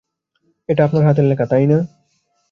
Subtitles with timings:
[0.69, 1.77] এটা আপনার হাতের লেখা, তাই না?